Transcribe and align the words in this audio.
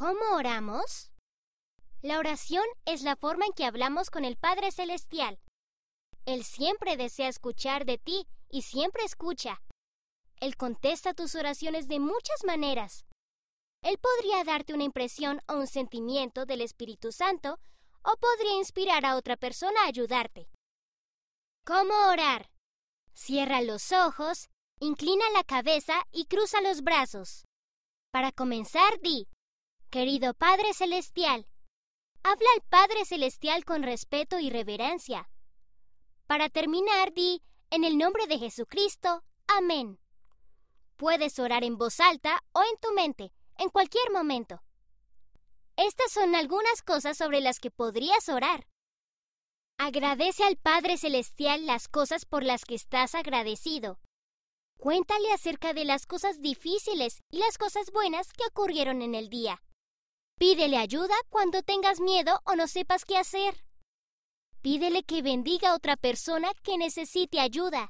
¿Cómo 0.00 0.34
oramos? 0.34 1.10
La 2.00 2.18
oración 2.18 2.64
es 2.86 3.02
la 3.02 3.16
forma 3.16 3.44
en 3.44 3.52
que 3.52 3.66
hablamos 3.66 4.08
con 4.08 4.24
el 4.24 4.38
Padre 4.38 4.72
Celestial. 4.72 5.38
Él 6.24 6.42
siempre 6.42 6.96
desea 6.96 7.28
escuchar 7.28 7.84
de 7.84 7.98
ti 7.98 8.26
y 8.48 8.62
siempre 8.62 9.04
escucha. 9.04 9.60
Él 10.40 10.56
contesta 10.56 11.12
tus 11.12 11.34
oraciones 11.34 11.86
de 11.86 12.00
muchas 12.00 12.44
maneras. 12.46 13.04
Él 13.82 13.98
podría 13.98 14.42
darte 14.42 14.72
una 14.72 14.84
impresión 14.84 15.42
o 15.48 15.56
un 15.56 15.66
sentimiento 15.66 16.46
del 16.46 16.62
Espíritu 16.62 17.12
Santo 17.12 17.60
o 18.02 18.16
podría 18.16 18.56
inspirar 18.56 19.04
a 19.04 19.16
otra 19.16 19.36
persona 19.36 19.82
a 19.82 19.88
ayudarte. 19.88 20.48
¿Cómo 21.66 21.92
orar? 22.08 22.48
Cierra 23.12 23.60
los 23.60 23.92
ojos, 23.92 24.48
inclina 24.80 25.28
la 25.34 25.44
cabeza 25.44 26.06
y 26.10 26.24
cruza 26.24 26.62
los 26.62 26.80
brazos. 26.80 27.44
Para 28.10 28.32
comenzar, 28.32 28.98
di, 29.02 29.28
Querido 29.90 30.34
Padre 30.34 30.72
Celestial, 30.72 31.48
habla 32.22 32.46
al 32.54 32.62
Padre 32.62 33.04
Celestial 33.04 33.64
con 33.64 33.82
respeto 33.82 34.38
y 34.38 34.48
reverencia. 34.48 35.28
Para 36.28 36.48
terminar, 36.48 37.12
di, 37.12 37.42
en 37.70 37.82
el 37.82 37.98
nombre 37.98 38.28
de 38.28 38.38
Jesucristo, 38.38 39.24
amén. 39.48 39.98
Puedes 40.94 41.40
orar 41.40 41.64
en 41.64 41.76
voz 41.76 41.98
alta 41.98 42.40
o 42.52 42.62
en 42.62 42.78
tu 42.80 42.92
mente, 42.92 43.32
en 43.58 43.68
cualquier 43.68 44.12
momento. 44.12 44.62
Estas 45.74 46.12
son 46.12 46.36
algunas 46.36 46.82
cosas 46.82 47.18
sobre 47.18 47.40
las 47.40 47.58
que 47.58 47.72
podrías 47.72 48.28
orar. 48.28 48.68
Agradece 49.76 50.44
al 50.44 50.56
Padre 50.56 50.98
Celestial 50.98 51.66
las 51.66 51.88
cosas 51.88 52.26
por 52.26 52.44
las 52.44 52.64
que 52.64 52.76
estás 52.76 53.16
agradecido. 53.16 53.98
Cuéntale 54.78 55.32
acerca 55.32 55.74
de 55.74 55.84
las 55.84 56.06
cosas 56.06 56.40
difíciles 56.40 57.24
y 57.28 57.38
las 57.38 57.58
cosas 57.58 57.90
buenas 57.90 58.32
que 58.32 58.46
ocurrieron 58.46 59.02
en 59.02 59.16
el 59.16 59.28
día. 59.30 59.60
Pídele 60.40 60.78
ayuda 60.78 61.12
cuando 61.28 61.60
tengas 61.60 62.00
miedo 62.00 62.40
o 62.46 62.56
no 62.56 62.66
sepas 62.66 63.04
qué 63.04 63.18
hacer. 63.18 63.62
Pídele 64.62 65.02
que 65.02 65.20
bendiga 65.20 65.72
a 65.72 65.74
otra 65.74 65.96
persona 65.98 66.48
que 66.62 66.78
necesite 66.78 67.40
ayuda. 67.40 67.88